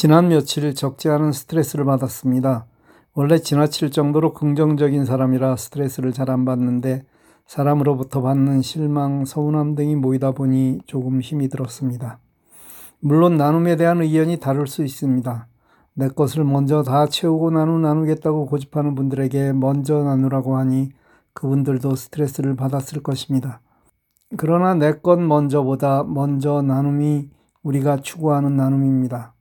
지난 0.00 0.28
며칠 0.28 0.74
적지 0.74 1.10
않은 1.10 1.32
스트레스를 1.32 1.84
받았습니다. 1.84 2.64
원래 3.12 3.38
지나칠 3.38 3.90
정도로 3.90 4.32
긍정적인 4.32 5.04
사람이라 5.04 5.56
스트레스를 5.56 6.14
잘 6.14 6.30
안 6.30 6.46
받는데 6.46 7.04
사람으로부터 7.46 8.22
받는 8.22 8.62
실망, 8.62 9.26
서운함 9.26 9.74
등이 9.74 9.96
모이다 9.96 10.30
보니 10.32 10.78
조금 10.86 11.20
힘이 11.20 11.50
들었습니다. 11.50 12.18
물론 13.00 13.36
나눔에 13.36 13.76
대한 13.76 14.00
의견이 14.00 14.38
다를 14.40 14.66
수 14.66 14.82
있습니다. 14.82 15.48
내 15.92 16.08
것을 16.08 16.44
먼저 16.44 16.82
다 16.82 17.06
채우고 17.06 17.50
나누 17.50 17.78
나누겠다고 17.80 18.46
고집하는 18.46 18.94
분들에게 18.94 19.52
먼저 19.52 20.02
나누라고 20.02 20.56
하니 20.56 20.92
그분들도 21.34 21.94
스트레스를 21.94 22.56
받았을 22.56 23.02
것입니다. 23.02 23.60
그러나 24.38 24.72
내 24.72 25.02
것 25.02 25.20
먼저보다 25.20 26.04
먼저 26.04 26.62
나눔이 26.62 27.28
우리가 27.62 27.98
추구하는 27.98 28.56
나눔입니다. 28.56 29.34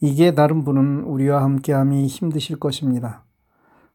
이게 0.00 0.34
다른 0.34 0.64
분은 0.64 1.04
우리와 1.04 1.42
함께함이 1.42 2.06
힘드실 2.06 2.58
것입니다. 2.58 3.24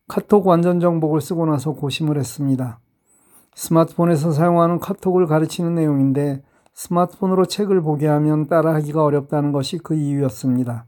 카톡 0.08 0.48
완전 0.48 0.80
정복을 0.80 1.22
쓰고 1.22 1.45
나서 1.45 1.73
고심을 1.73 2.17
했습니다. 2.17 2.80
스마트폰에서 3.55 4.31
사용하는 4.31 4.80
카톡을 4.80 5.27
가르치는 5.27 5.75
내용인데 5.75 6.41
스마트폰으로 6.73 7.45
책을 7.45 7.81
보게 7.81 8.08
하면 8.08 8.48
따라하기가 8.48 9.03
어렵다는 9.03 9.52
것이 9.52 9.77
그 9.77 9.95
이유였습니다. 9.95 10.85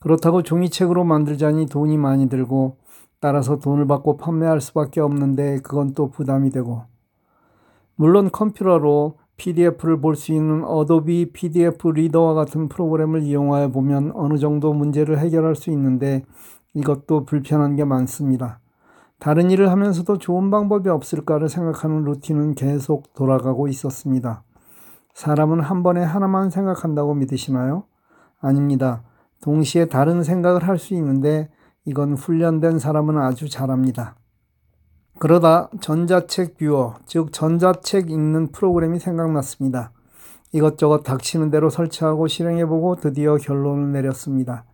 그렇다고 0.00 0.42
종이책으로 0.42 1.04
만들자니 1.04 1.66
돈이 1.66 1.98
많이 1.98 2.28
들고 2.28 2.78
따라서 3.20 3.58
돈을 3.58 3.86
받고 3.86 4.16
판매할 4.16 4.60
수밖에 4.60 5.00
없는데 5.00 5.60
그건 5.62 5.94
또 5.94 6.10
부담이 6.10 6.50
되고 6.50 6.84
물론 7.96 8.30
컴퓨터로 8.30 9.18
PDF를 9.36 10.00
볼 10.00 10.16
수 10.16 10.32
있는 10.32 10.64
어도비 10.64 11.32
PDF 11.32 11.88
리더와 11.88 12.34
같은 12.34 12.68
프로그램을 12.68 13.22
이용하여 13.22 13.68
보면 13.68 14.12
어느 14.14 14.38
정도 14.38 14.72
문제를 14.72 15.18
해결할 15.18 15.54
수 15.56 15.70
있는데 15.70 16.24
이것도 16.74 17.24
불편한 17.24 17.76
게 17.76 17.84
많습니다. 17.84 18.60
다른 19.18 19.50
일을 19.50 19.70
하면서도 19.70 20.18
좋은 20.18 20.50
방법이 20.50 20.88
없을까를 20.88 21.48
생각하는 21.48 22.04
루틴은 22.04 22.54
계속 22.54 23.14
돌아가고 23.14 23.68
있었습니다. 23.68 24.42
사람은 25.14 25.60
한 25.60 25.82
번에 25.82 26.02
하나만 26.02 26.50
생각한다고 26.50 27.14
믿으시나요? 27.14 27.84
아닙니다. 28.40 29.02
동시에 29.42 29.86
다른 29.86 30.22
생각을 30.22 30.66
할 30.68 30.78
수 30.78 30.94
있는데 30.94 31.48
이건 31.86 32.14
훈련된 32.14 32.78
사람은 32.78 33.16
아주 33.16 33.48
잘합니다. 33.48 34.16
그러다 35.18 35.70
전자책 35.80 36.58
뷰어, 36.58 36.96
즉 37.06 37.32
전자책 37.32 38.10
읽는 38.10 38.52
프로그램이 38.52 38.98
생각났습니다. 38.98 39.90
이것저것 40.52 41.02
닥치는 41.02 41.50
대로 41.50 41.70
설치하고 41.70 42.28
실행해보고 42.28 42.96
드디어 42.96 43.36
결론을 43.36 43.92
내렸습니다. 43.92 44.64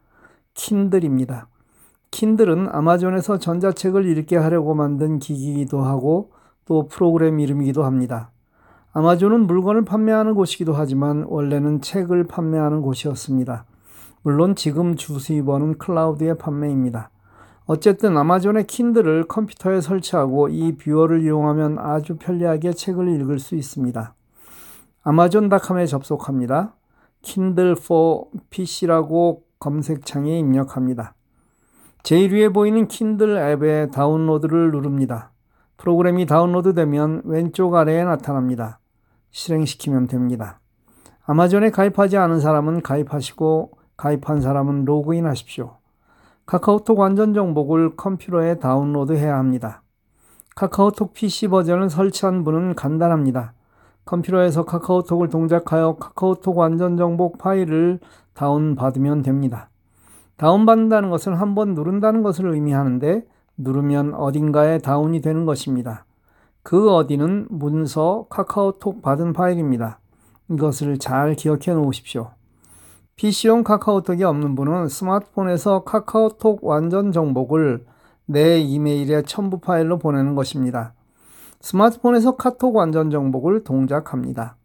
킨들입니다. 0.55 1.47
킨들은 2.11 2.69
아마존에서 2.71 3.39
전자책을 3.39 4.05
읽게 4.07 4.37
하려고 4.37 4.75
만든 4.75 5.19
기기이기도 5.19 5.81
하고 5.83 6.33
또 6.65 6.89
프로그램 6.89 7.39
이름이기도 7.41 7.85
합니다. 7.85 8.31
아마존은 8.93 9.47
물건을 9.47 9.85
판매하는 9.85 10.35
곳이기도 10.35 10.75
하지만 10.75 11.25
원래는 11.29 11.81
책을 11.81 12.25
판매하는 12.25 12.83
곳이었습니다. 12.83 13.65
물론 14.23 14.55
지금 14.55 14.97
주 14.97 15.19
수입원은 15.19 15.79
클라우드의 15.79 16.37
판매입니다. 16.37 17.12
어쨌든 17.65 18.17
아마존의 18.17 18.67
킨들을 18.67 19.25
컴퓨터에 19.29 19.81
설치하고 19.81 20.49
이 20.49 20.77
뷰어를 20.77 21.23
이용하면 21.23 21.79
아주 21.79 22.17
편리하게 22.17 22.73
책을 22.73 23.09
읽을 23.09 23.39
수 23.39 23.55
있습니다. 23.55 24.15
아마존닷컴에 25.03 25.87
접속합니다. 25.87 26.75
Kindle 27.23 27.77
for 27.79 28.25
PC라고 28.51 29.45
검색창에 29.59 30.39
입력합니다. 30.39 31.15
제일 32.03 32.35
위에 32.35 32.49
보이는 32.49 32.89
킨들 32.89 33.37
앱의 33.37 33.93
다운로드를 33.93 34.73
누릅니다. 34.73 35.31
프로그램이 35.77 36.27
다운로드되면 36.27 37.23
왼쪽 37.25 37.75
아래에 37.77 38.05
나타납니다. 38.05 38.81
실행시키면 39.31 40.09
됩니다. 40.09 40.61
아마존에 41.25 41.71
가입하지 41.71 42.17
않은 42.17 42.41
사람은 42.41 42.83
가입하시고 42.83 43.71
가입한 43.97 44.41
사람은 44.41 44.85
로그인 44.85 45.27
하십시오. 45.27 45.77
카카오톡 46.47 46.99
완전 46.99 47.35
정복을 47.35 47.97
컴퓨터에 47.97 48.59
다운로드해야 48.59 49.37
합니다. 49.37 49.83
카카오톡 50.55 51.15
PC 51.15 51.49
버전을 51.49 51.89
설치한 51.89 52.45
분은 52.45 52.75
간단합니다. 52.75 53.55
컴퓨터에서 54.05 54.65
카카오톡을 54.65 55.29
동작하여 55.29 55.97
카카오톡 55.97 56.59
완전 56.59 56.97
정복 56.97 57.39
파일을 57.39 58.01
다운받으면 58.35 59.23
됩니다. 59.23 59.71
다운받는다는 60.37 61.11
것은 61.11 61.35
한 61.35 61.55
번 61.55 61.75
누른다는 61.75 62.23
것을 62.23 62.47
의미하는데 62.47 63.25
누르면 63.57 64.15
어딘가에 64.15 64.79
다운이 64.79 65.21
되는 65.21 65.45
것입니다. 65.45 66.05
그 66.63 66.93
어디는 66.93 67.47
문서 67.51 68.27
카카오톡 68.29 69.03
받은 69.03 69.33
파일입니다. 69.33 70.01
이것을 70.51 70.99
잘 70.99 71.35
기억해 71.35 71.73
놓으십시오. 71.75 72.31
PC용 73.23 73.63
카카오톡이 73.63 74.25
없는 74.25 74.57
분은 74.57 74.89
스마트폰에서 74.89 75.85
카카오톡 75.85 76.65
완전 76.65 77.13
정복을 77.13 77.85
내 78.27 78.59
이메일에 78.59 79.23
첨부 79.23 79.61
파일로 79.61 80.01
보내는 80.01 80.35
것입니다. 80.35 80.93
스마트폰에서 81.61 82.35
카톡 82.35 82.75
완전 82.75 83.11
정복을 83.11 83.63
동작합니다. 83.63 84.57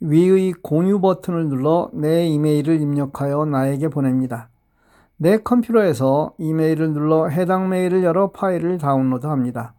위의 0.00 0.54
공유 0.62 0.98
버튼을 1.02 1.50
눌러 1.50 1.90
내 1.92 2.26
이메일을 2.26 2.80
입력하여 2.80 3.44
나에게 3.44 3.88
보냅니다. 3.88 4.48
내 5.18 5.36
컴퓨터에서 5.36 6.32
이메일을 6.38 6.94
눌러 6.94 7.28
해당 7.28 7.68
메일을 7.68 8.02
열어 8.02 8.30
파일을 8.30 8.78
다운로드합니다. 8.78 9.74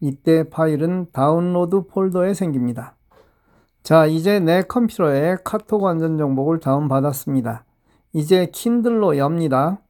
이때 0.00 0.50
파일은 0.50 1.06
다운로드 1.10 1.86
폴더에 1.86 2.34
생깁니다. 2.34 2.96
자, 3.82 4.06
이제 4.06 4.38
내 4.38 4.62
컴퓨터에 4.62 5.38
카톡 5.42 5.82
완전 5.82 6.16
정복을 6.16 6.60
다운받았습니다. 6.60 7.64
이제 8.12 8.46
킨들로 8.52 9.18
엽니다. 9.18 9.80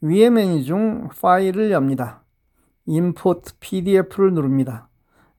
위의 0.00 0.30
메뉴 0.30 0.62
중 0.62 1.08
파일을 1.20 1.72
엽니다. 1.72 2.22
import 2.86 3.54
PDF를 3.58 4.32
누릅니다. 4.34 4.88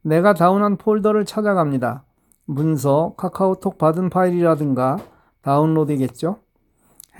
내가 0.01 0.33
다운한 0.33 0.75
폴더를 0.75 1.23
찾아갑니다. 1.23 2.03
문서, 2.45 3.13
카카오톡 3.15 3.77
받은 3.77 4.09
파일이라든가 4.09 4.97
다운로드겠죠? 5.41 6.39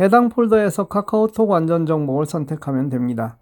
해당 0.01 0.27
폴더에서 0.27 0.89
카카오톡 0.89 1.49
완전 1.49 1.85
정복을 1.85 2.25
선택하면 2.25 2.89
됩니다. 2.89 3.37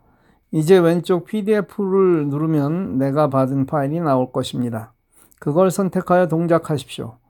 이제 0.51 0.77
왼쪽 0.77 1.25
PDF를 1.25 2.27
누르면 2.27 2.99
내가 2.99 3.29
받은 3.31 3.65
파일이 3.65 3.99
나올 3.99 4.31
것입니다. 4.31 4.93
그걸 5.39 5.71
선택하여 5.71 6.27
동작하십시오. 6.27 7.20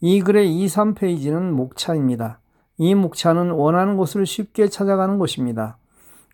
이 0.00 0.20
글의 0.20 0.56
2, 0.56 0.66
3페이지는 0.66 1.50
목차입니다. 1.50 2.38
이 2.76 2.94
목차는 2.94 3.50
원하는 3.50 3.96
곳을 3.96 4.26
쉽게 4.26 4.68
찾아가는 4.68 5.18
곳입니다. 5.18 5.78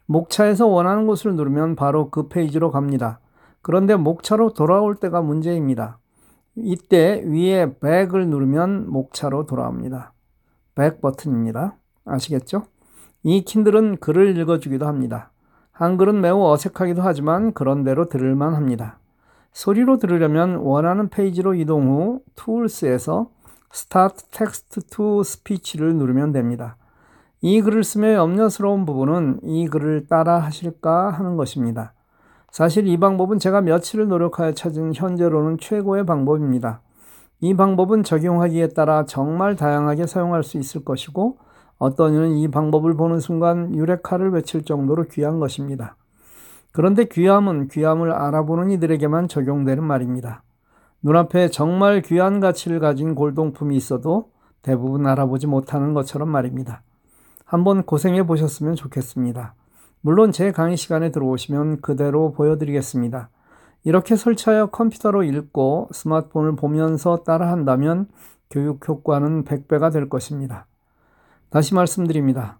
목차에서 0.05 0.67
원하는 0.67 1.07
곳을 1.07 1.35
누르면 1.35 1.75
바로 1.75 2.11
그 2.11 2.29
페이지로 2.29 2.71
갑니다. 2.71 3.21
그런데 3.63 3.97
목차로 3.97 4.53
돌아올 4.53 4.97
때가 4.97 5.23
문제입니다. 5.23 5.99
이때 6.57 7.23
위에 7.25 7.79
back을 7.81 8.29
누르면 8.29 8.91
목차로 8.91 9.47
돌아옵니다. 9.47 10.13
back 10.75 11.01
버튼입니다. 11.01 11.77
아시겠죠? 12.05 12.65
이 13.23 13.45
Kindle은 13.45 13.97
글을 13.97 14.37
읽어주기도 14.37 14.87
합니다. 14.87 15.31
한글은 15.73 16.21
매우 16.21 16.45
어색하기도 16.45 17.01
하지만 17.01 17.55
그런대로 17.55 18.11
들을만 18.11 18.55
합니다. 18.55 18.99
소리로 19.53 19.97
들으려면 19.97 20.57
원하는 20.57 21.09
페이지로 21.09 21.55
이동 21.55 21.89
후 21.89 22.21
Tools에서 22.35 23.31
Start 23.75 24.27
Text 24.31 24.83
to 24.91 25.21
Speech를 25.23 25.97
누르면 25.97 26.31
됩니다. 26.31 26.77
이 27.41 27.61
글을 27.61 27.83
쓰며 27.83 28.13
염려스러운 28.13 28.87
부분은 28.87 29.41
이 29.43 29.67
글을 29.67 30.07
따라 30.07 30.39
하실까 30.39 31.11
하는 31.11 31.37
것입니다. 31.37 31.93
사실 32.53 32.87
이 32.87 32.97
방법은 32.97 33.41
제가 33.41 33.63
며칠을 33.63 34.07
노력하여 34.07 34.53
찾은 34.53 34.95
현재로는 34.95 35.59
최고의 35.59 36.07
방법입니다. 36.07 36.83
이 37.41 37.55
방법은 37.55 38.05
적용하기에 38.05 38.69
따라 38.69 39.07
정말 39.07 39.57
다양하게 39.57 40.07
사용할 40.07 40.45
수 40.45 40.57
있을 40.57 40.85
것이고 40.85 41.39
어떤 41.79 42.15
이는 42.15 42.37
이 42.37 42.49
방법을 42.49 42.95
보는 42.95 43.19
순간 43.19 43.75
유레카를 43.75 44.31
외칠 44.31 44.63
정도로 44.63 45.09
귀한 45.09 45.41
것입니다. 45.41 45.97
그런데 46.71 47.07
귀함은 47.07 47.67
귀함을 47.69 48.13
알아보는 48.13 48.71
이들에게만 48.71 49.27
적용되는 49.27 49.83
말입니다. 49.83 50.45
눈앞에 51.05 51.51
정말 51.51 52.01
귀한 52.01 52.41
가치를 52.41 52.81
가진 52.81 53.15
골동품이 53.15 53.77
있어도 53.77 54.31
대부분 54.63 55.07
알아보지 55.07 55.47
못하는 55.47 55.93
것처럼 55.93 56.31
말입니다. 56.31 56.83
한번 57.45 57.83
고생해 57.83 58.27
보셨으면 58.27 58.75
좋겠습니다. 58.75 59.55
물론 60.01 60.33
제 60.33 60.51
강의 60.51 60.79
시간에 60.79 61.13
들어오시면 61.13 61.83
그대로 61.83 62.33
보여드리겠습니다. 62.33 63.29
이렇게 63.85 64.17
설치하여 64.17 64.69
컴퓨터로 64.69 65.25
읽고 65.25 65.91
스마트폰을 65.93 66.57
보면서 66.57 67.19
따라한다면 67.19 68.09
교육 68.49 68.89
효과는 68.89 69.45
100배가 69.45 69.93
될 69.93 70.09
것입니다. 70.09 70.65
다시 71.51 71.75
말씀드립니다. 71.75 72.59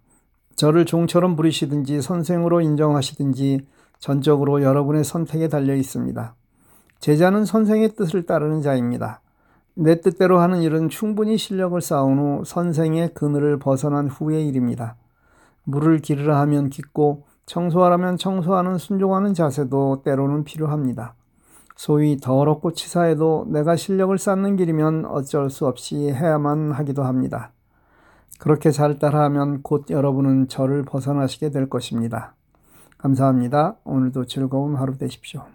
저를 0.55 0.85
종처럼 0.85 1.35
부리시든지 1.35 1.99
선생으로 2.03 2.61
인정하시든지 2.61 3.65
전적으로 3.97 4.61
여러분의 4.61 5.03
선택에 5.03 5.47
달려 5.47 5.73
있습니다. 5.73 6.35
제자는 7.05 7.45
선생의 7.45 7.89
뜻을 7.89 8.25
따르는 8.25 8.63
자입니다. 8.63 9.21
내 9.75 10.01
뜻대로 10.01 10.39
하는 10.39 10.63
일은 10.63 10.89
충분히 10.89 11.37
실력을 11.37 11.79
쌓은 11.79 12.17
후 12.17 12.43
선생의 12.43 13.13
그늘을 13.13 13.59
벗어난 13.59 14.07
후의 14.07 14.47
일입니다. 14.47 14.95
물을 15.65 15.99
기르라 15.99 16.39
하면 16.39 16.71
깃고 16.71 17.27
청소하라면 17.45 18.17
청소하는 18.17 18.79
순종하는 18.79 19.35
자세도 19.35 20.01
때로는 20.03 20.45
필요합니다. 20.45 21.13
소위 21.75 22.17
더럽고 22.17 22.71
치사해도 22.71 23.49
내가 23.49 23.75
실력을 23.75 24.17
쌓는 24.17 24.55
길이면 24.55 25.05
어쩔 25.05 25.51
수 25.51 25.67
없이 25.67 26.09
해야만 26.09 26.71
하기도 26.71 27.03
합니다. 27.03 27.51
그렇게 28.39 28.71
잘 28.71 28.97
따라하면 28.97 29.61
곧 29.61 29.91
여러분은 29.91 30.47
저를 30.47 30.81
벗어나시게 30.81 31.51
될 31.51 31.69
것입니다. 31.69 32.33
감사합니다. 32.97 33.75
오늘도 33.83 34.25
즐거운 34.25 34.75
하루 34.75 34.97
되십시오. 34.97 35.45